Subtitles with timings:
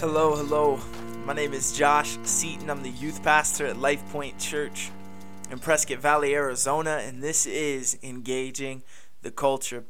[0.00, 0.80] Hello, hello.
[1.26, 2.70] My name is Josh Seaton.
[2.70, 4.90] I'm the youth pastor at Life Point Church
[5.50, 8.82] in Prescott Valley, Arizona, and this is Engaging
[9.20, 9.84] the Culture.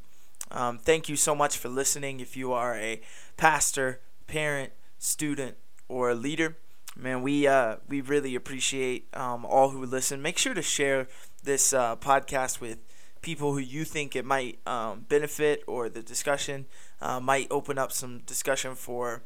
[0.51, 2.19] Um, thank you so much for listening.
[2.19, 3.01] If you are a
[3.37, 6.57] pastor, parent, student, or a leader,
[6.97, 10.21] man, we uh, we really appreciate um, all who listen.
[10.21, 11.07] Make sure to share
[11.45, 12.79] this uh, podcast with
[13.23, 16.67] people who you think it might um, benefit or the discussion
[17.01, 19.23] uh, might open up some discussion for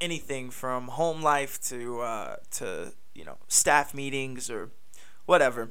[0.00, 4.70] anything from home life to uh, to you know staff meetings or
[5.26, 5.70] whatever.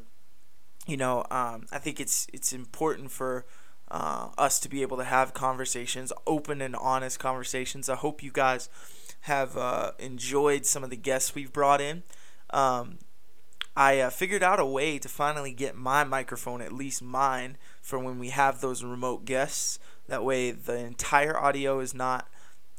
[0.85, 3.45] You know, um, I think it's it's important for
[3.89, 7.89] uh, us to be able to have conversations, open and honest conversations.
[7.89, 8.69] I hope you guys
[9.21, 12.03] have uh, enjoyed some of the guests we've brought in.
[12.49, 12.99] Um,
[13.75, 17.99] I uh, figured out a way to finally get my microphone, at least mine, for
[17.99, 19.77] when we have those remote guests.
[20.07, 22.27] That way, the entire audio is not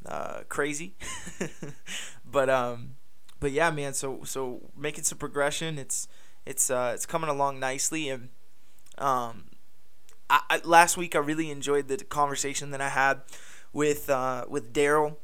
[0.06, 0.94] uh, crazy.
[2.30, 2.96] but um,
[3.41, 3.94] but yeah, man.
[3.94, 5.78] So so making some progression.
[5.78, 6.08] It's
[6.46, 8.08] it's uh, it's coming along nicely.
[8.08, 8.28] And
[8.96, 9.44] um,
[10.30, 13.22] I, I, last week I really enjoyed the conversation that I had
[13.72, 15.16] with uh, with Daryl.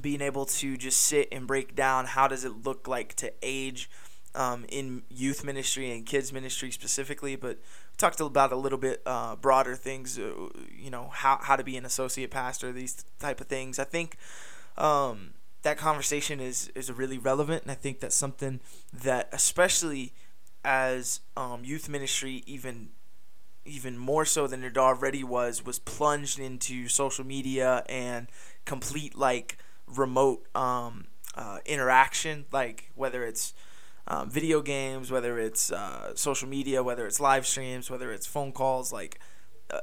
[0.00, 3.90] Being able to just sit and break down how does it look like to age
[4.36, 7.58] um, in youth ministry and kids ministry specifically, but
[8.00, 11.76] talked about a little bit uh, broader things, uh, you know, how, how to be
[11.76, 13.78] an associate pastor, these type of things.
[13.78, 14.16] I think
[14.76, 18.60] um, that conversation is, is really relevant, and I think that's something
[18.92, 20.12] that, especially
[20.64, 22.90] as um, youth ministry, even
[23.66, 28.26] even more so than it already was, was plunged into social media and
[28.64, 31.04] complete like remote um,
[31.36, 33.52] uh, interaction, like whether it's
[34.08, 38.52] um, video games, whether it's uh, social media, whether it's live streams, whether it's phone
[38.52, 39.20] calls, like
[39.70, 39.80] uh,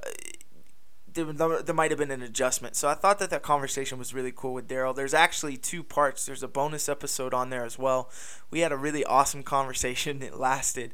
[1.25, 2.75] there, there might have been an adjustment.
[2.75, 4.95] So I thought that that conversation was really cool with Daryl.
[4.95, 6.25] There's actually two parts.
[6.25, 8.09] There's a bonus episode on there as well.
[8.51, 10.21] We had a really awesome conversation.
[10.21, 10.93] It lasted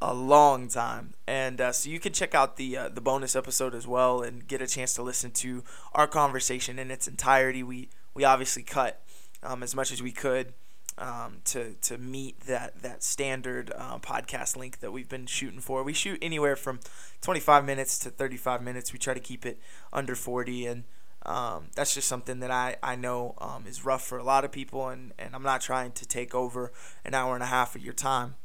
[0.00, 3.74] a long time, and uh, so you can check out the uh, the bonus episode
[3.74, 7.62] as well and get a chance to listen to our conversation in its entirety.
[7.62, 9.02] We we obviously cut
[9.42, 10.52] um, as much as we could
[10.98, 15.82] um, to to meet that that standard uh, podcast length that we've been shooting for.
[15.82, 16.80] We shoot anywhere from
[17.20, 18.92] 25 minutes to 35 minutes.
[18.92, 19.60] We try to keep it
[19.92, 20.84] under 40, and
[21.24, 24.52] um, that's just something that I I know um, is rough for a lot of
[24.52, 26.72] people, and and I'm not trying to take over
[27.04, 28.36] an hour and a half of your time.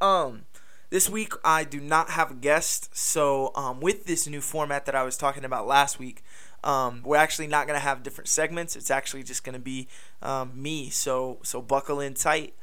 [0.00, 0.42] Um.
[0.90, 4.96] This week I do not have a guest, so um, with this new format that
[4.96, 6.24] I was talking about last week,
[6.62, 8.76] um, we're actually not going to have different segments.
[8.76, 9.88] It's actually just going to be
[10.22, 10.90] um, me.
[10.90, 12.54] So so buckle in tight.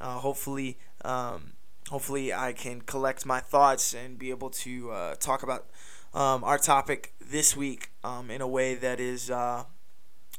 [0.00, 1.52] Uh, hopefully um,
[1.88, 5.66] hopefully I can collect my thoughts and be able to uh, talk about
[6.12, 9.64] um, our topic this week um, in a way that is uh,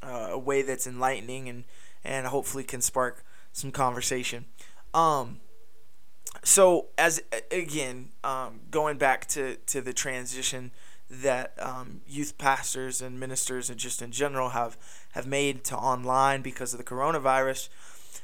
[0.02, 1.64] uh, a way that's enlightening and
[2.04, 4.44] and hopefully can spark some conversation.
[4.92, 5.40] Um,
[6.44, 8.10] so as again,
[8.70, 10.70] going back to, to the transition
[11.08, 14.76] that um, youth pastors and ministers and just in general have
[15.12, 17.68] have made to online because of the coronavirus,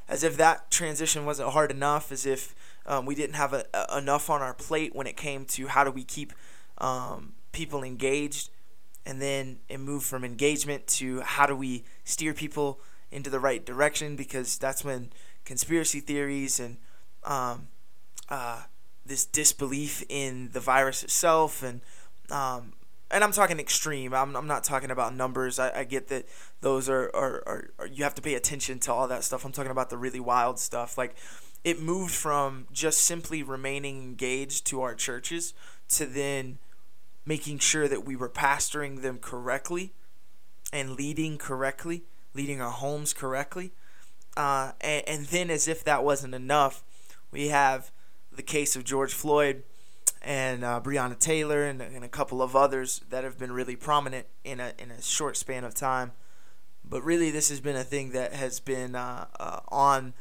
[0.08, 2.54] as if that transition wasn't hard enough, as if
[2.86, 5.84] um, we didn't have a, a, enough on our plate when it came to how
[5.84, 6.32] do we keep
[6.78, 8.50] um, people engaged,
[9.06, 13.64] and then it moved from engagement to how do we steer people into the right
[13.64, 15.12] direction because that's when
[15.44, 16.78] conspiracy theories and
[17.24, 17.68] um,
[18.28, 18.62] uh,
[19.04, 21.80] this disbelief in the virus itself and
[22.30, 22.72] um,
[23.10, 24.14] and I'm talking extreme.
[24.14, 25.58] I'm, I'm not talking about numbers.
[25.58, 26.26] I, I get that
[26.60, 29.44] those are, are, are, are, you have to pay attention to all that stuff.
[29.44, 30.96] I'm talking about the really wild stuff.
[30.96, 31.14] Like
[31.62, 35.52] it moved from just simply remaining engaged to our churches
[35.90, 36.58] to then
[37.26, 39.92] making sure that we were pastoring them correctly
[40.72, 42.04] and leading correctly,
[42.34, 43.72] leading our homes correctly.
[44.36, 46.82] Uh, and, and then, as if that wasn't enough,
[47.30, 47.92] we have
[48.34, 49.62] the case of George Floyd
[50.22, 54.26] and uh, Breonna Taylor and, and, a couple of others that have been really prominent
[54.44, 56.12] in a in a short span of time.
[56.84, 60.14] But really, this has been a thing that has been uh, uh, on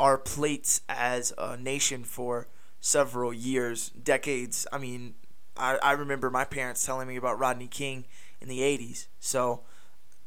[0.00, 2.48] our plates as a nation for
[2.80, 4.66] several years, decades.
[4.72, 5.14] I mean,
[5.56, 8.06] I, I remember my parents telling me about Rodney King
[8.40, 9.06] in the 80s.
[9.20, 9.62] So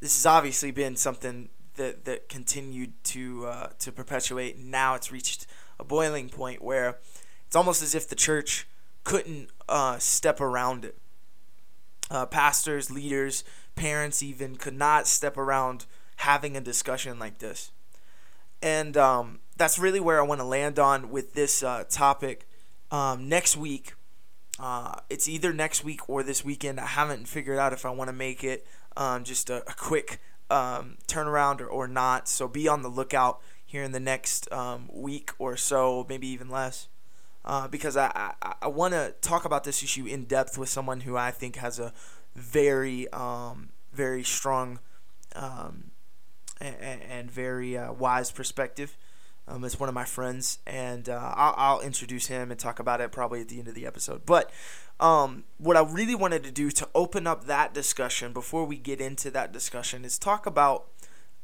[0.00, 4.58] this has obviously been something that, that continued to uh, to perpetuate.
[4.58, 5.46] Now it's reached
[5.78, 6.98] a boiling point where
[7.46, 8.66] it's almost as if the church
[9.06, 10.98] couldn't uh, step around it.
[12.10, 13.44] Uh, pastors, leaders,
[13.76, 15.86] parents even could not step around
[16.16, 17.70] having a discussion like this.
[18.60, 22.48] And um, that's really where I want to land on with this uh, topic.
[22.90, 23.94] Um, next week,
[24.58, 26.80] uh, it's either next week or this weekend.
[26.80, 28.66] I haven't figured out if I want to make it
[28.96, 30.20] um, just a, a, quick
[30.50, 32.28] um, turnaround or, or not.
[32.28, 36.50] So be on the lookout here in the next um, week or so, maybe even
[36.50, 36.88] less.
[37.46, 41.00] Uh, because I, I, I want to talk about this issue in depth with someone
[41.00, 41.92] who I think has a
[42.34, 44.80] very, um, very strong
[45.36, 45.92] um,
[46.60, 48.96] and, and, very uh, wise perspective.
[49.46, 53.00] Um, it's one of my friends, and uh, I'll, I'll, introduce him and talk about
[53.00, 54.26] it probably at the end of the episode.
[54.26, 54.50] But
[54.98, 59.00] um, what I really wanted to do to open up that discussion before we get
[59.00, 60.86] into that discussion is talk about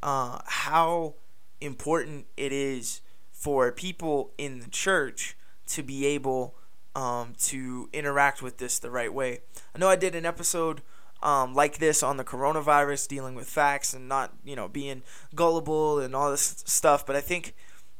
[0.02, 1.14] uh, how
[1.60, 5.37] important it is for people in the church
[5.72, 6.54] to be able
[6.94, 9.40] um, to interact with this the right way.
[9.74, 10.82] I know I did an episode
[11.22, 15.02] um, like this on the coronavirus, dealing with facts and not, you know, being
[15.34, 17.06] gullible and all this stuff.
[17.06, 17.54] But I think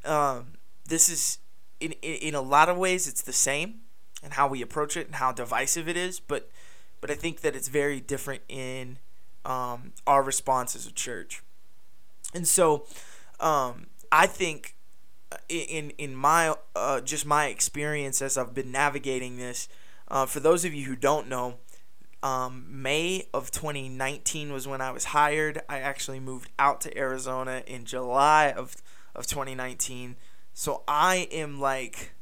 [0.05, 0.55] um,
[0.89, 1.39] this is,
[1.81, 3.81] in, in a lot of ways, it's the same
[4.23, 6.21] and how we approach it and how divisive it is.
[6.21, 6.51] But,
[7.01, 8.99] but I think that it's very different in
[9.45, 11.43] um, our response as a church.
[12.35, 12.87] And so
[13.41, 14.77] um, I think
[15.49, 19.69] in in my uh, just my experience as I've been navigating this,
[20.09, 21.59] uh, for those of you who don't know,
[22.23, 25.63] um, May of 2019 was when I was hired.
[25.69, 28.77] I actually moved out to Arizona in July of
[29.15, 30.17] of 2019.
[30.55, 32.13] So I am like,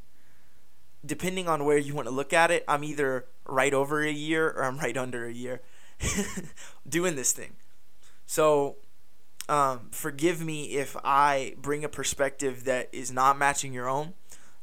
[1.05, 4.49] depending on where you want to look at it, I'm either right over a year
[4.49, 5.61] or I'm right under a year
[6.89, 7.55] doing this thing.
[8.27, 8.77] So
[9.51, 14.15] um, forgive me if I bring a perspective that is not matching your own.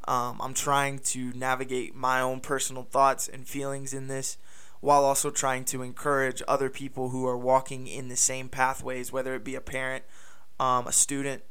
[0.08, 4.38] Um, I'm trying to navigate my own personal thoughts and feelings in this
[4.80, 9.36] while also trying to encourage other people who are walking in the same pathways, whether
[9.36, 10.06] it be a parent,
[10.58, 11.44] um, a student,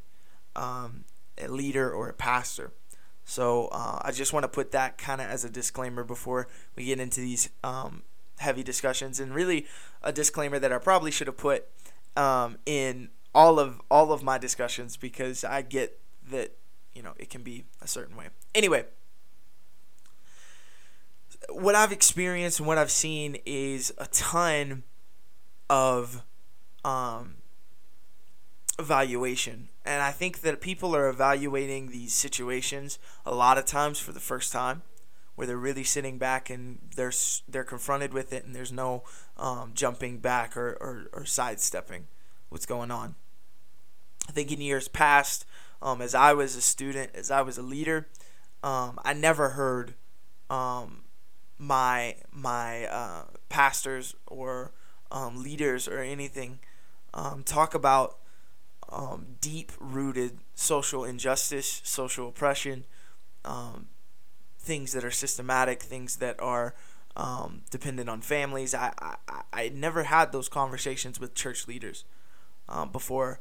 [0.54, 1.04] um,
[1.36, 2.72] a leader, or a pastor.
[3.26, 6.86] So uh, I just want to put that kind of as a disclaimer before we
[6.86, 8.04] get into these um,
[8.38, 9.66] heavy discussions, and really
[10.02, 11.66] a disclaimer that I probably should have put
[12.16, 16.00] um, in all of all of my discussions because I get
[16.30, 16.56] that
[16.94, 18.28] you know it can be a certain way.
[18.54, 18.86] Anyway,
[21.50, 24.84] what I've experienced and what I've seen is a ton
[25.68, 26.22] of
[26.82, 27.34] um,
[28.78, 29.68] evaluation.
[29.84, 34.20] And I think that people are evaluating these situations a lot of times for the
[34.20, 34.82] first time,
[35.34, 37.12] where they're really sitting back and they're
[37.46, 39.04] they're confronted with it, and there's no
[39.36, 42.06] um, jumping back or, or, or sidestepping
[42.48, 43.14] what's going on.
[44.28, 45.44] I think in years past,
[45.82, 48.08] um, as I was a student, as I was a leader,
[48.62, 49.94] um, I never heard
[50.50, 51.04] um,
[51.58, 54.72] my my uh, pastors or
[55.10, 56.58] um, leaders or anything
[57.14, 58.18] um, talk about
[58.88, 62.84] um, deep rooted social injustice, social oppression,
[64.58, 66.74] things that are systematic, things that are
[67.70, 68.74] dependent on families.
[68.74, 72.04] I, I, I never had those conversations with church leaders
[72.92, 73.40] before.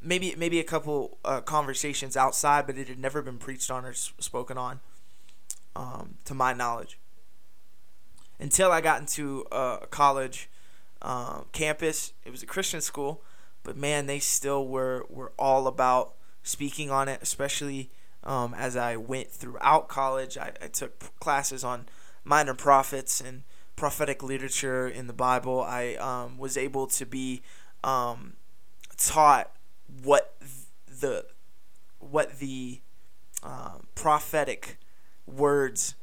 [0.00, 3.92] Maybe maybe a couple uh, conversations outside, but it had never been preached on or
[3.94, 4.80] spoken on,
[6.24, 6.98] to my knowledge
[8.38, 10.48] until I got into a college
[11.02, 12.12] um, campus.
[12.24, 13.22] It was a Christian school,
[13.62, 17.90] but man, they still were were all about speaking on it, especially
[18.24, 20.36] um, as I went throughout college.
[20.36, 21.86] I, I took classes on
[22.24, 23.42] minor prophets and
[23.76, 25.62] prophetic literature in the Bible.
[25.62, 27.42] I um, was able to be
[27.84, 28.34] um,
[28.96, 29.50] taught
[30.02, 30.34] what
[30.86, 31.26] the
[31.98, 32.80] what the
[33.42, 34.78] uh, prophetic
[35.26, 35.94] words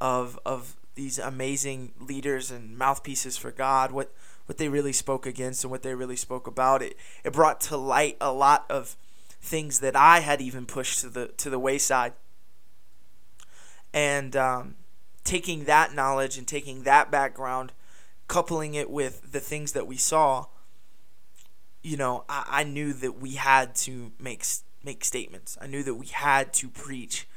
[0.00, 4.12] of of these amazing leaders and mouthpieces for God, what
[4.46, 6.82] what they really spoke against and what they really spoke about.
[6.82, 8.96] It it brought to light a lot of
[9.40, 12.12] things that I had even pushed to the to the wayside.
[13.92, 14.76] And um,
[15.24, 17.72] taking that knowledge and taking that background,
[18.28, 20.46] coupling it with the things that we saw,
[21.82, 24.44] you know, I, I knew that we had to make
[24.82, 25.58] make statements.
[25.60, 27.28] I knew that we had to preach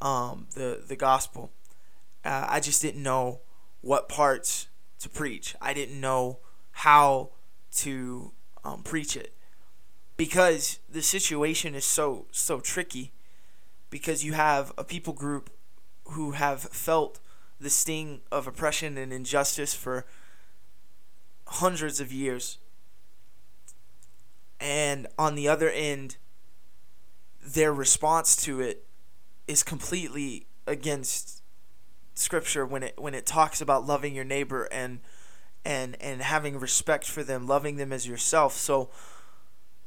[0.00, 1.50] um, the the gospel
[2.24, 3.40] uh, I just didn't know
[3.80, 4.68] what parts
[5.00, 5.54] to preach.
[5.60, 6.38] I didn't know
[6.72, 7.30] how
[7.76, 8.32] to
[8.64, 9.32] um, preach it
[10.16, 13.12] because the situation is so so tricky
[13.88, 15.50] because you have a people group
[16.10, 17.20] who have felt
[17.60, 20.04] the sting of oppression and injustice for
[21.46, 22.58] hundreds of years
[24.60, 26.16] and on the other end
[27.42, 28.84] their response to it
[29.46, 31.42] is completely against
[32.14, 35.00] scripture when it when it talks about loving your neighbor and
[35.64, 38.54] and and having respect for them, loving them as yourself.
[38.54, 38.90] So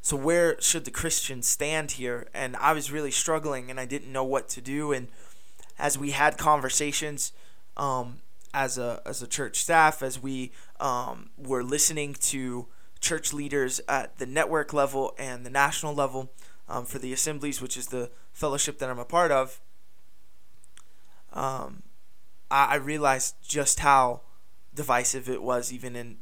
[0.01, 2.27] so where should the Christian stand here?
[2.33, 5.07] And I was really struggling and I didn't know what to do and
[5.79, 7.31] as we had conversations
[7.77, 8.21] um,
[8.53, 12.67] as a as a church staff as we um, were listening to
[13.03, 16.31] church leaders at the network level and the national level
[16.69, 19.59] um, for the assemblies, which is the fellowship that I'm a part of,
[21.33, 21.83] um,
[22.49, 24.21] I, I realized just how
[24.73, 26.17] divisive it was, even in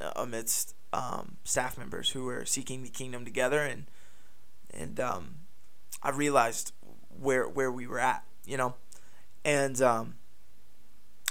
[0.00, 3.86] uh, amidst um, staff members who were seeking the kingdom together, and
[4.72, 5.36] and um,
[6.02, 6.72] I realized
[7.08, 8.74] where where we were at, you know,
[9.44, 10.14] and um,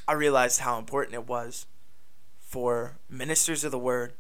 [0.08, 1.68] I realized how important it was
[2.40, 4.14] for ministers of the word,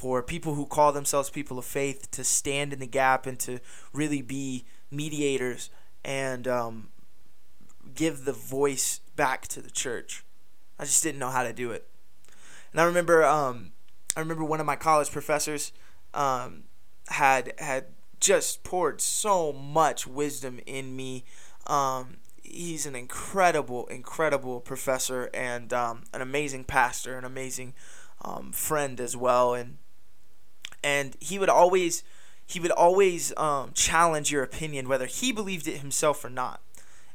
[0.00, 3.58] for people who call themselves people of faith to stand in the gap and to
[3.92, 5.68] really be mediators
[6.02, 6.88] and um,
[7.94, 10.24] give the voice back to the church.
[10.78, 11.86] I just didn't know how to do it.
[12.72, 13.72] And I remember, um,
[14.16, 15.70] I remember one of my college professors
[16.14, 16.62] um,
[17.08, 17.88] had had
[18.20, 21.24] just poured so much wisdom in me.
[21.66, 27.74] Um, he's an incredible, incredible professor and um, an amazing pastor, an amazing
[28.22, 29.52] um, friend as well.
[29.52, 29.76] And
[30.82, 32.02] and he would always
[32.46, 36.60] he would always um, challenge your opinion, whether he believed it himself or not.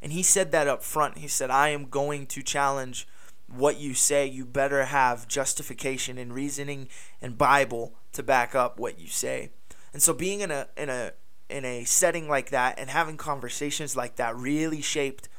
[0.02, 1.18] And he said that up front.
[1.18, 3.08] He said, "I am going to challenge."
[3.48, 6.88] what you say, you better have justification and reasoning
[7.22, 9.52] and Bible to back up what you say.
[9.94, 11.12] And so being in a in a
[11.50, 15.30] in a setting like that and having conversations like that really shaped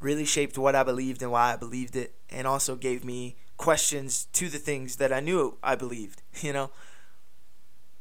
[0.00, 4.26] really shaped what I believed and why I believed it and also gave me questions
[4.34, 6.70] to the things that I knew I believed, you know.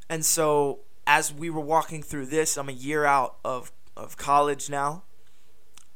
[0.10, 4.70] And so as we were walking through this, I'm a year out of of college
[4.70, 5.04] now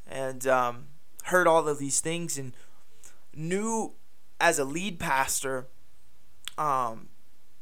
[0.07, 0.87] and um,
[1.25, 2.53] heard all of these things and
[3.35, 3.93] knew
[4.39, 5.67] as a lead pastor
[6.57, 7.09] um,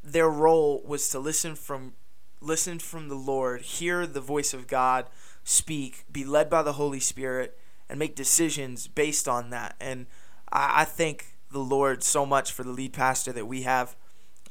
[0.03, 1.93] their role was to listen from
[2.39, 5.07] listen from the Lord, hear the voice of God
[5.43, 7.57] speak, be led by the Holy Spirit,
[7.89, 9.75] and make decisions based on that.
[9.79, 10.05] And
[10.51, 13.95] I, I thank the Lord so much for the lead pastor that we have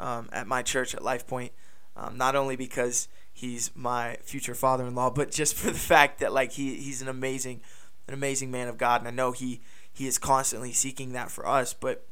[0.00, 1.53] um, at my church at Life Point.
[1.97, 6.53] Um, not only because he's my future father-in-law, but just for the fact that like
[6.53, 7.61] he he's an amazing,
[8.07, 9.61] an amazing man of God, and I know he
[9.93, 11.73] he is constantly seeking that for us.
[11.73, 12.07] But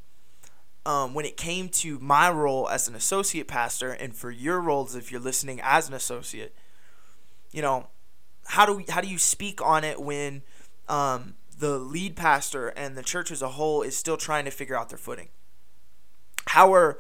[0.86, 4.94] um, when it came to my role as an associate pastor and for your roles
[4.94, 6.54] if you're listening as an associate
[7.52, 7.88] you know
[8.46, 10.42] how do we, how do you speak on it when
[10.88, 14.76] um, the lead pastor and the church as a whole is still trying to figure
[14.76, 15.28] out their footing
[16.48, 16.98] how are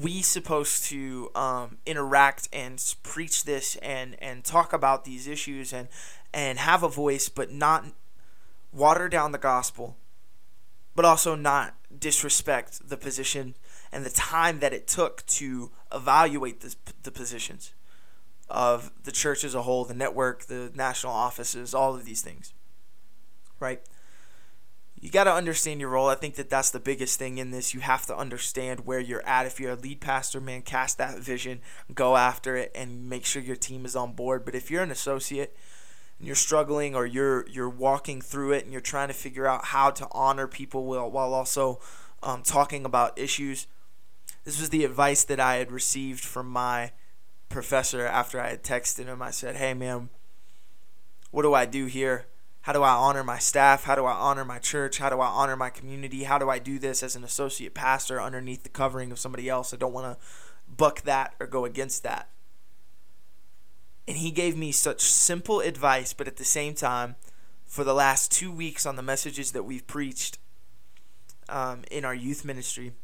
[0.00, 5.88] we supposed to um, interact and preach this and and talk about these issues and
[6.32, 7.84] and have a voice but not
[8.72, 9.96] water down the gospel
[10.94, 13.54] but also not disrespect the position
[13.92, 17.72] and the time that it took to evaluate the, the positions
[18.48, 22.52] of the church as a whole, the network, the national offices, all of these things.
[23.58, 23.80] Right?
[25.04, 26.08] You got to understand your role.
[26.08, 27.74] I think that that's the biggest thing in this.
[27.74, 29.44] You have to understand where you're at.
[29.44, 31.60] If you're a lead pastor, man, cast that vision,
[31.94, 34.46] go after it, and make sure your team is on board.
[34.46, 35.54] But if you're an associate,
[36.18, 39.66] and you're struggling or you're you're walking through it and you're trying to figure out
[39.66, 41.80] how to honor people while, while also
[42.22, 43.66] um, talking about issues.
[44.44, 46.92] This was the advice that I had received from my
[47.50, 49.20] professor after I had texted him.
[49.20, 50.08] I said, "Hey man,
[51.30, 52.24] what do I do here?
[52.64, 53.84] How do I honor my staff?
[53.84, 54.96] How do I honor my church?
[54.96, 56.24] How do I honor my community?
[56.24, 59.74] How do I do this as an associate pastor underneath the covering of somebody else?
[59.74, 60.26] I don't want to
[60.66, 62.30] buck that or go against that."
[64.08, 67.16] And he gave me such simple advice, but at the same time,
[67.66, 70.38] for the last two weeks on the messages that we've preached
[71.50, 72.94] um, in our youth ministry,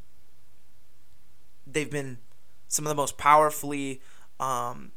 [1.67, 2.17] they've been
[2.67, 4.01] some of the most powerfully
[4.39, 4.93] um,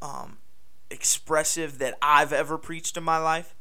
[0.00, 0.38] um,
[0.88, 3.56] expressive that I've ever preached in my life.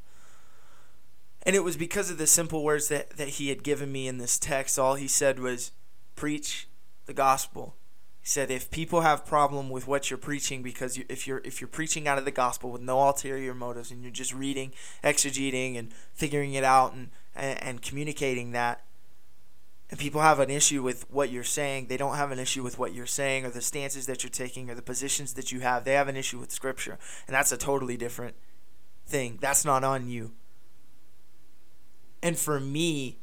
[1.47, 4.17] And it was because of the simple words that, that he had given me in
[4.17, 4.77] this text.
[4.77, 5.71] All he said was,
[6.17, 6.67] preach
[7.05, 7.77] the gospel.
[8.19, 11.61] He said if people have problem with what you're preaching because you, if you're if
[11.61, 15.77] you're preaching out of the gospel with no ulterior motives and you're just reading exegeting
[15.77, 18.83] and figuring it out and, and, and communicating that
[19.89, 22.77] and people have an issue with what you're saying they don't have an issue with
[22.77, 25.85] what you're saying or the stances that you're taking or the positions that you have
[25.85, 26.97] they have an issue with scripture.
[27.27, 28.35] And that's a totally different
[29.05, 29.37] thing.
[29.39, 30.33] That's not on you
[32.21, 33.17] and for me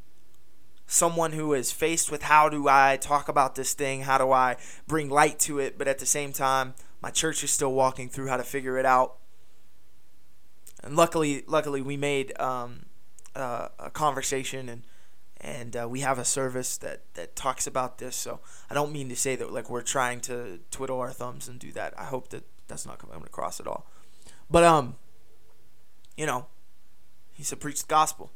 [0.86, 4.02] someone who is faced with how do I talk about this thing?
[4.02, 5.78] How do I bring light to it?
[5.78, 8.86] But at the same time, my church is still walking through how to figure it
[8.86, 9.16] out.
[10.82, 12.86] And luckily, luckily, we made um,
[13.34, 14.82] uh, a conversation and
[15.40, 18.16] and uh, we have a service that that talks about this.
[18.16, 21.58] So I don't mean to say that like we're trying to twiddle our thumbs and
[21.58, 21.92] do that.
[21.98, 23.86] I hope that that's not coming across at all.
[24.50, 24.96] But um,
[26.16, 26.46] you know,
[27.32, 28.30] he said preach the gospel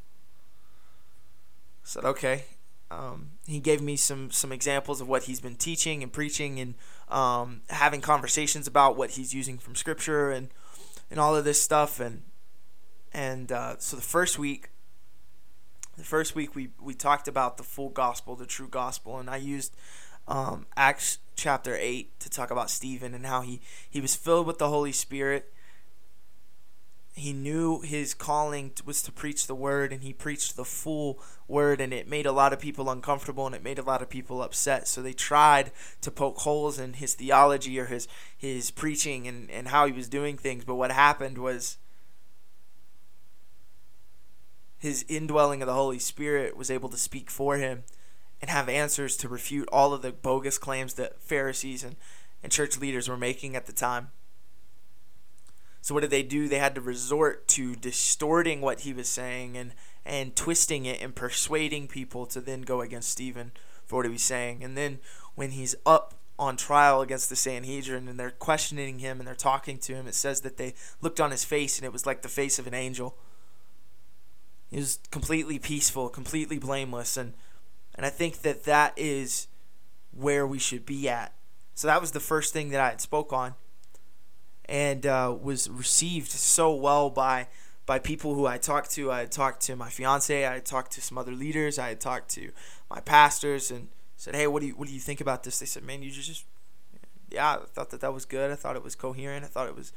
[1.89, 2.45] said, okay.
[2.91, 6.75] um, he gave me some some examples of what he's been teaching and preaching and
[7.09, 10.49] um, having conversations about what he's using from scripture and
[11.11, 12.01] and all of this stuff.
[12.01, 12.23] And
[13.13, 14.71] and uh, so the first week
[15.97, 19.19] the first week we we talked about the full gospel the true gospel.
[19.19, 19.75] And I used
[20.27, 24.59] um, Acts chapter 8 to talk about Stephen and how he he was filled with
[24.59, 25.53] the Holy Spirit
[27.21, 31.81] he knew his calling was to preach the word and he preached the full word
[31.81, 34.43] and it made a lot of people uncomfortable and it made a lot of people
[34.43, 34.87] upset.
[34.89, 39.69] So they tried to poke holes in his theology or his his preaching and, and
[39.69, 41.79] how he was doing things but what happened was
[44.79, 47.83] his indwelling of the holy spirit was able to speak for him
[48.41, 51.97] and have answers to refute all of the bogus claims that pharisees and,
[52.43, 54.11] and church leaders were making at the time
[55.81, 56.49] so what did they do?
[56.49, 59.73] They had to resort to distorting what he was saying and
[60.05, 63.53] and twisting it and persuading people to then go against Stephen
[63.85, 64.65] for what he was saying.
[64.65, 64.99] And then
[65.35, 69.77] when he's up on trial against the Sanhedrin and they're questioning him and they're talking
[69.79, 72.29] to him, it says that they looked on his face and it was like the
[72.29, 73.17] face of an angel.
[74.71, 77.35] He was completely peaceful, completely blameless, and
[77.95, 79.49] and I think that that is
[80.13, 81.35] where we should be at.
[81.75, 83.55] So that was the first thing that I had spoke on
[84.69, 87.49] and uh, was received so well by
[87.87, 89.11] by people who I talked to.
[89.11, 90.47] I talked to my fiance.
[90.47, 91.79] I talked to some other leaders.
[91.79, 92.51] I had talked to
[92.91, 95.67] my pastors and said, "Hey, what do you what do you think about this?" They
[95.67, 96.45] said, "Man, you just
[97.31, 98.51] yeah, I thought that that was good.
[98.51, 99.45] I thought it was coherent.
[99.45, 99.93] I thought it was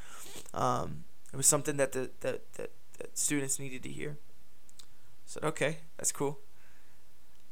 [0.54, 5.44] um, it was something that the that, that, that students needed to hear." I said,
[5.44, 6.40] "Okay, that's cool."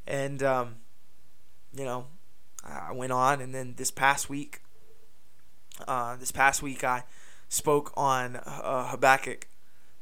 [0.06, 0.76] And um,
[1.76, 2.06] you know,
[2.64, 4.62] I went on, and then this past week,
[5.86, 7.04] uh, this past week, I
[7.48, 9.46] spoke on uh, Habakkuk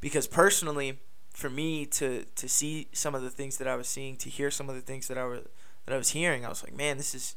[0.00, 0.98] because personally,
[1.32, 4.50] for me to to see some of the things that I was seeing, to hear
[4.50, 5.46] some of the things that I was
[5.86, 7.36] that I was hearing, I was like, man, this is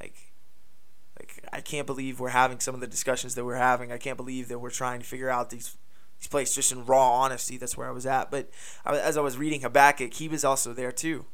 [0.00, 0.32] like
[1.18, 3.92] like I can't believe we're having some of the discussions that we're having.
[3.92, 5.76] I can't believe that we're trying to figure out these
[6.18, 7.56] these places just in raw honesty.
[7.56, 8.30] That's where I was at.
[8.30, 8.50] But
[8.84, 11.26] I, as I was reading Habakkuk, he was also there too.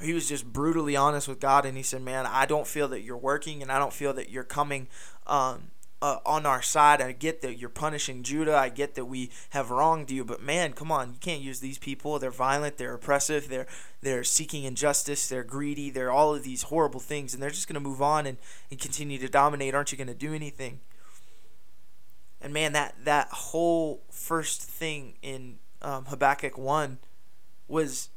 [0.00, 3.02] He was just brutally honest with God, and he said, "Man, I don't feel that
[3.02, 4.88] you're working, and I don't feel that you're coming
[5.26, 5.70] um,
[6.02, 7.00] uh, on our side.
[7.00, 8.56] I get that you're punishing Judah.
[8.56, 11.78] I get that we have wronged you, but man, come on, you can't use these
[11.78, 12.18] people.
[12.18, 12.76] They're violent.
[12.76, 13.48] They're oppressive.
[13.48, 13.68] They're
[14.02, 15.28] they're seeking injustice.
[15.28, 15.90] They're greedy.
[15.90, 18.36] They're all of these horrible things, and they're just going to move on and,
[18.70, 19.74] and continue to dominate.
[19.74, 20.80] Aren't you going to do anything?"
[22.40, 26.98] And man, that that whole first thing in um, Habakkuk one
[27.68, 28.08] was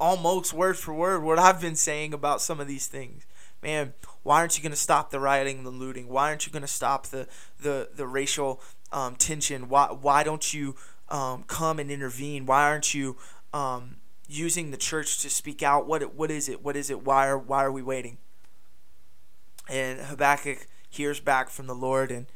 [0.00, 3.26] almost word for word what I've been saying about some of these things
[3.64, 6.08] man, why aren't you going to stop the rioting and the looting?
[6.08, 7.26] Why aren't you going to stop the
[7.60, 9.68] the the racial um, tension?
[9.68, 10.76] Why why don't you
[11.08, 12.46] um, come and intervene?
[12.46, 13.16] Why aren't you
[13.52, 13.96] um,
[14.28, 15.88] using the church to speak out?
[15.88, 16.62] What what is it?
[16.62, 17.04] What is it?
[17.04, 18.18] Why are why are we waiting?
[19.68, 22.26] And Habakkuk hears back from the Lord and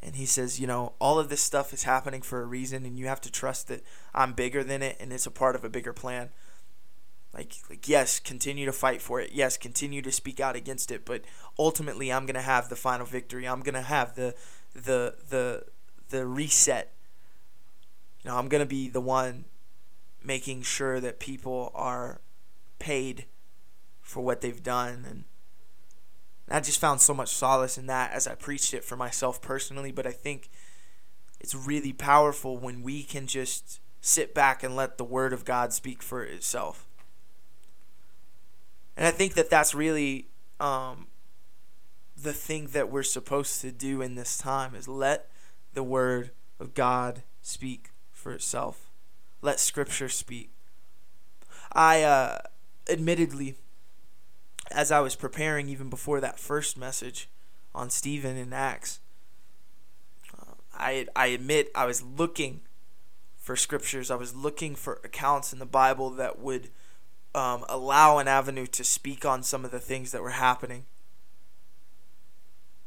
[0.00, 2.96] and he says, you know, all of this stuff is happening for a reason, and
[2.96, 3.82] you have to trust that
[4.14, 6.30] I'm bigger than it, and it's a part of a bigger plan.
[7.34, 9.32] Like, like yes, continue to fight for it.
[9.32, 11.04] Yes, continue to speak out against it.
[11.04, 11.22] But
[11.58, 13.46] ultimately, I'm gonna have the final victory.
[13.46, 14.34] I'm gonna have the
[14.74, 15.64] the the
[16.08, 16.92] the reset.
[18.24, 19.44] You know, I'm gonna be the one
[20.22, 22.20] making sure that people are
[22.78, 23.26] paid
[24.00, 25.24] for what they've done and
[26.50, 29.92] I just found so much solace in that as I preached it for myself personally,
[29.92, 30.48] but I think
[31.40, 35.72] it's really powerful when we can just sit back and let the word of God
[35.72, 36.87] speak for itself.
[38.98, 40.26] And I think that that's really
[40.58, 41.06] um,
[42.20, 45.30] the thing that we're supposed to do in this time is let
[45.72, 48.90] the word of God speak for itself.
[49.40, 50.50] Let scripture speak.
[51.72, 52.38] I uh,
[52.90, 53.54] admittedly,
[54.72, 57.28] as I was preparing even before that first message
[57.72, 58.98] on Stephen in Acts,
[60.36, 62.62] uh, I I admit I was looking
[63.36, 64.10] for scriptures.
[64.10, 66.70] I was looking for accounts in the Bible that would
[67.38, 70.86] um, allow an avenue to speak on some of the things that were happening.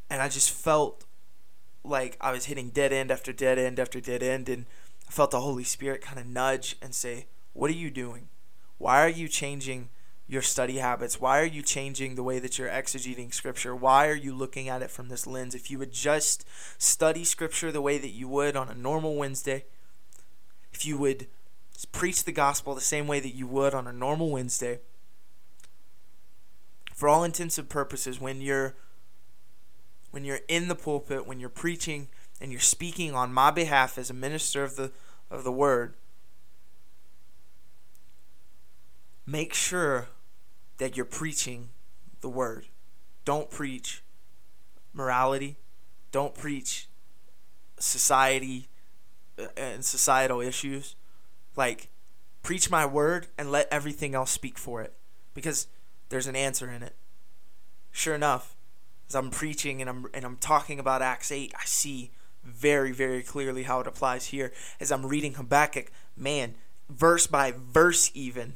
[0.10, 1.06] And I just felt
[1.84, 4.50] like I was hitting dead end after dead end after dead end.
[4.50, 4.66] And
[5.08, 8.28] I felt the Holy Spirit kind of nudge and say, What are you doing?
[8.78, 9.90] Why are you changing
[10.28, 11.20] your study habits?
[11.20, 13.76] Why are you changing the way that you're exegeting Scripture?
[13.76, 15.56] Why are you looking at it from this lens?
[15.56, 16.46] If you would just
[16.78, 19.66] study Scripture the way that you would on a normal Wednesday,
[20.74, 21.28] if you would
[21.86, 24.80] preach the gospel the same way that you would on a normal Wednesday.
[26.94, 28.76] For all intents and purposes, when you're
[30.12, 34.10] when you're in the pulpit, when you're preaching and you're speaking on my behalf as
[34.10, 34.92] a minister of the
[35.30, 35.96] of the word,
[39.26, 40.10] make sure
[40.78, 41.70] that you're preaching
[42.22, 42.66] the word.
[43.26, 44.04] Don't preach
[44.94, 45.58] morality.
[46.12, 46.88] Don't preach
[47.80, 48.68] society
[49.40, 50.96] uh, and societal issues.
[51.56, 51.90] Like,
[52.44, 54.94] preach my word and let everything else speak for it
[55.34, 55.68] because
[56.10, 56.96] there's an answer in it.
[57.92, 58.56] Sure enough,
[59.10, 62.12] as I'm preaching and I'm and I'm talking about Acts 8, I see
[62.44, 66.56] very very clearly how it applies here as I'm reading Habakkuk, man,
[66.90, 68.54] verse by verse even.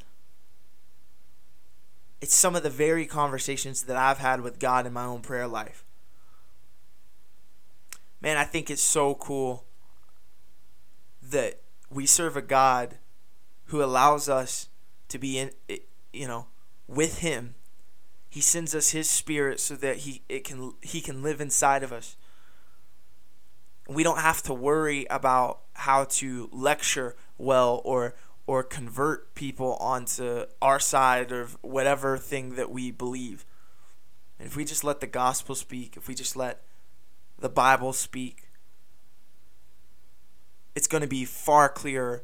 [2.22, 5.48] It's some of the very conversations that I've had with God in my own prayer
[5.48, 5.84] life.
[8.22, 9.66] Man, I think it's so cool
[11.22, 12.98] that we serve a God
[13.66, 14.70] who allows us
[15.10, 15.52] to be in
[16.14, 16.48] you know
[16.88, 17.56] with him.
[18.30, 21.92] He sends us his spirit so that he it can he can live inside of
[21.92, 22.18] us.
[23.88, 28.16] We don't have to worry about how to lecture well or
[28.48, 33.46] or convert people onto our side of whatever thing that we believe.
[34.38, 36.62] And if we just let the gospel speak if we just let
[37.40, 38.45] the bible speak
[40.76, 42.24] it's going to be far clearer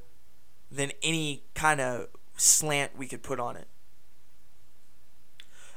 [0.72, 3.68] than any kind of slant we could put on it.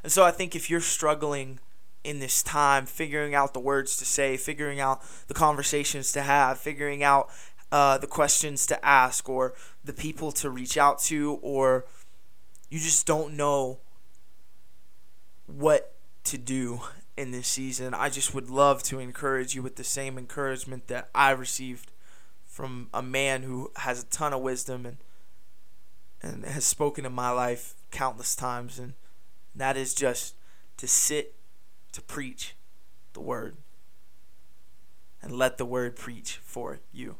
[0.02, 1.60] And so I think if you're struggling
[2.04, 6.58] in this time, figuring out the words to say, figuring out the conversations to have,
[6.58, 7.30] figuring out
[7.72, 11.86] uh, the questions to ask, or the people to reach out to, or
[12.68, 13.78] you just don't know
[15.46, 16.80] what to do
[17.16, 21.08] in this season, I just would love to encourage you with the same encouragement that
[21.14, 21.90] I received
[22.54, 24.98] from a man who has a ton of wisdom and
[26.22, 28.78] and has spoken in my life countless times.
[28.78, 28.94] And
[29.56, 30.36] that is just
[30.76, 31.34] to sit
[31.90, 32.54] to preach
[33.12, 33.56] the word
[35.20, 37.16] and let the word preach for you.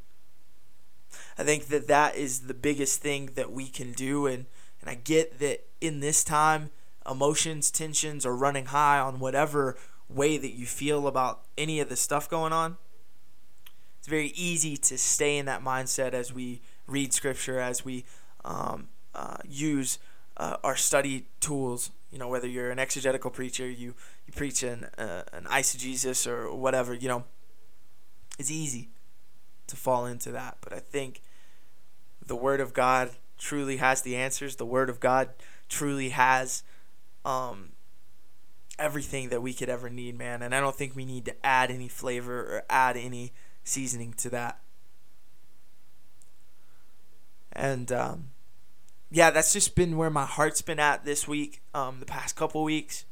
[1.36, 4.26] I think that that is the biggest thing that we can do.
[4.26, 4.46] And
[4.80, 6.70] and I get that in this time
[7.10, 9.76] emotions, tensions are running high on whatever
[10.08, 12.76] way that you feel about any of the stuff going on
[14.04, 18.04] it's very easy to stay in that mindset as we read scripture, as we
[18.44, 19.98] um, uh, use
[20.36, 21.90] uh, our study tools.
[22.10, 23.94] You know, whether you're an exegetical preacher, you
[24.26, 26.92] you preach an uh, an eisegesis or whatever.
[26.92, 27.24] You know,
[28.38, 28.90] it's easy
[29.68, 30.58] to fall into that.
[30.60, 31.22] But I think
[32.26, 34.56] the Word of God truly has the answers.
[34.56, 35.30] The Word of God
[35.70, 36.62] truly has
[37.24, 37.70] um,
[38.78, 40.42] everything that we could ever need, man.
[40.42, 43.32] And I don't think we need to add any flavor or add any
[43.64, 44.61] seasoning to that.
[47.53, 48.29] And um,
[49.11, 52.62] yeah, that's just been where my heart's been at this week, um, the past couple
[52.62, 53.05] weeks.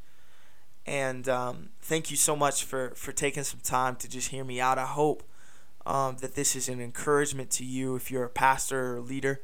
[0.85, 4.59] And um, thank you so much for, for taking some time to just hear me
[4.59, 4.77] out.
[4.77, 5.23] I hope
[5.85, 9.41] um, that this is an encouragement to you if you're a pastor or a leader.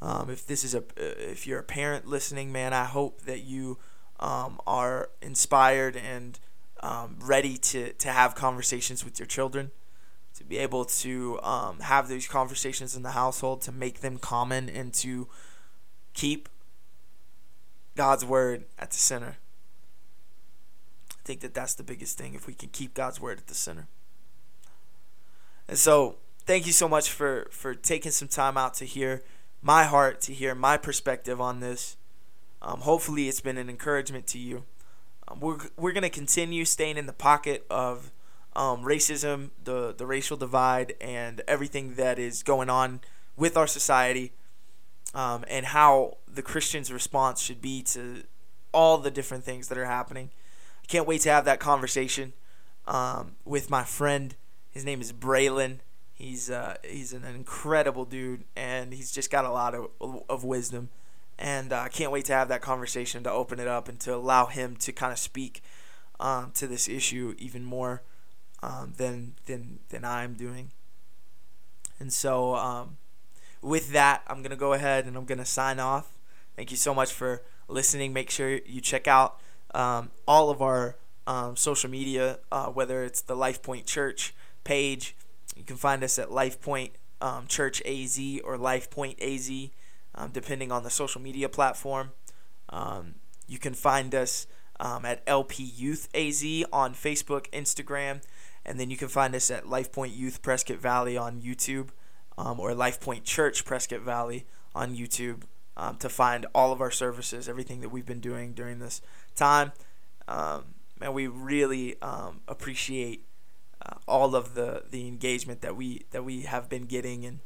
[0.00, 3.78] Um, if this is a if you're a parent listening, man, I hope that you
[4.18, 6.40] um, are inspired and
[7.20, 9.70] ready to, to have conversations with your children
[10.42, 14.68] to be able to um, have these conversations in the household, to make them common,
[14.68, 15.28] and to
[16.14, 16.48] keep
[17.94, 19.36] God's word at the center.
[21.10, 23.54] I think that that's the biggest thing if we can keep God's word at the
[23.54, 23.86] center.
[25.68, 29.22] And so, thank you so much for for taking some time out to hear
[29.62, 31.96] my heart, to hear my perspective on this.
[32.60, 34.64] Um, hopefully, it's been an encouragement to you.
[35.28, 38.10] Um, we're we're gonna continue staying in the pocket of
[38.54, 43.00] um, racism, the the racial divide, and everything that is going on
[43.36, 44.32] with our society,
[45.14, 48.24] um, and how the Christian's response should be to
[48.72, 50.30] all the different things that are happening.
[50.82, 52.32] I can't wait to have that conversation
[52.86, 54.34] um, with my friend.
[54.70, 55.78] His name is Braylon.
[56.14, 59.88] He's uh, he's an incredible dude, and he's just got a lot of
[60.28, 60.90] of wisdom.
[61.38, 64.14] And uh, I can't wait to have that conversation to open it up and to
[64.14, 65.62] allow him to kind of speak
[66.20, 68.02] um, to this issue even more
[68.62, 70.70] um, than than than I'm doing.
[71.98, 72.96] And so, um,
[73.60, 76.16] with that, I'm gonna go ahead and I'm gonna sign off.
[76.56, 78.12] Thank you so much for listening.
[78.12, 79.40] Make sure you check out
[79.74, 80.96] um, all of our
[81.26, 85.16] um, social media, uh, whether it's the Life Point Church page.
[85.56, 89.50] You can find us at Life Point um, Church AZ or Life Point AZ,
[90.14, 92.10] um, depending on the social media platform.
[93.48, 94.46] You can find us
[94.80, 98.22] at LP Youth AZ on Facebook, Instagram,
[98.64, 101.88] and then you can find us at Life Point Youth Prescott Valley on YouTube
[102.38, 105.42] um, or Life Point Church Prescott Valley on YouTube
[105.76, 109.00] um, to find all of our services, everything that we've been doing during this
[109.34, 109.72] time.
[110.28, 113.26] Um, and we really um, appreciate
[113.84, 117.40] uh, all of the, the engagement that we that we have been getting, and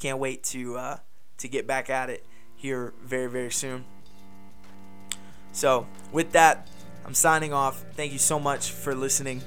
[0.00, 0.96] can't wait to uh,
[1.38, 2.24] to get back at it
[2.56, 3.84] here very very soon.
[5.52, 6.68] So, with that,
[7.04, 7.84] I'm signing off.
[7.94, 9.42] Thank you so much for listening.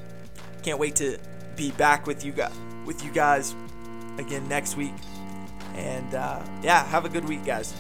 [0.64, 1.18] Can't wait to
[1.56, 2.54] be back with you guys
[2.86, 3.56] with you guys
[4.18, 4.94] again next week.
[5.76, 7.74] And uh, yeah, have a good week, guys.